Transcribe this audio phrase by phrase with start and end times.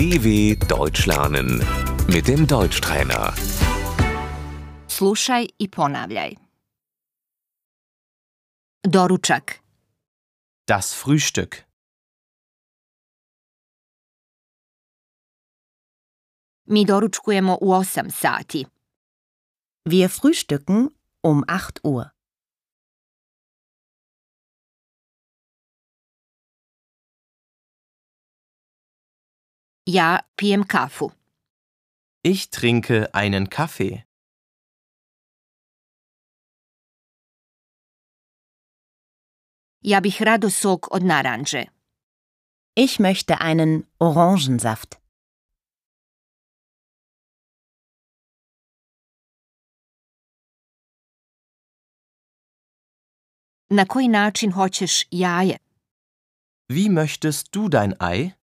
[0.00, 1.60] DW Deutsch lernen
[2.08, 3.34] mit dem Deutschtrainer.
[4.88, 6.36] Slušaj i ponavljaj.
[8.82, 9.60] Doručak,
[10.68, 11.56] Das Frühstück.
[16.64, 18.64] mi doručkujemo u 8 sati.
[19.84, 20.88] Wir frühstücken
[21.22, 22.19] um 8 Uhr.
[29.86, 31.10] Ja pijem kafu.
[32.22, 34.02] Ich trinke einen Kaffee.
[39.82, 41.64] Ja bih rado sok od naranđe.
[42.76, 45.00] Ich möchte einen Orangensaft.
[53.70, 55.56] Na koji način hoćeš jaje?
[56.68, 58.39] Wie möchtest du dein Ei?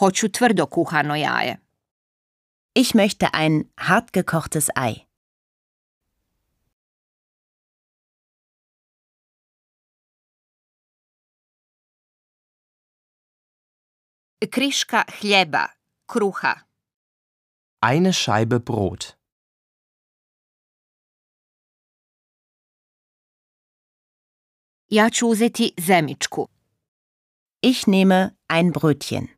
[0.00, 1.58] Hoću tvrdo kuhano jaje.
[2.76, 5.06] Ich möchte ein hartgekochtes Ei.
[14.50, 15.68] Kriška hljeba,
[16.06, 16.54] kruha.
[17.82, 19.16] Eine Scheibe Brot.
[24.88, 26.48] Ja ću uzeti zemičku.
[27.62, 29.33] Ich nehme ein Brötchen.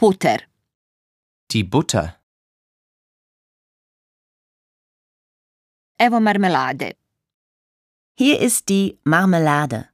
[0.00, 0.38] Puter.
[1.50, 2.22] Die Butter.
[5.98, 6.96] Evo marmelade.
[8.16, 9.88] Hier ist die Marmelade.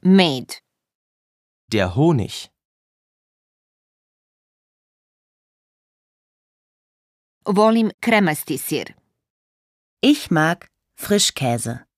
[0.00, 0.62] Med.
[1.72, 2.50] Der Honig.
[7.44, 8.86] Volim kremasti sir.
[10.00, 11.89] Ich mag Frischkäse.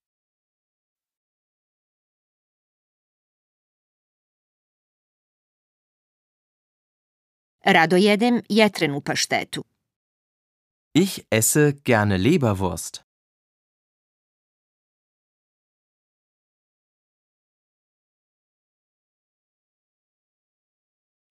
[7.66, 9.64] Rado jedem jetrenu paštetu.
[10.94, 13.04] Ich esse gerne Leberwurst.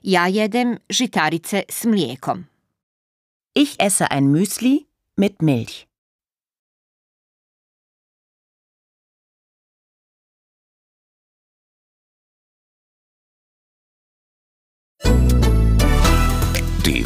[0.03, 2.47] Ja jedem žitarice s mlijekom.
[3.55, 4.87] Ich esse ein Müsli
[5.17, 5.90] mit Milch.